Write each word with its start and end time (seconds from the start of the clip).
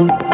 Música 0.00 0.29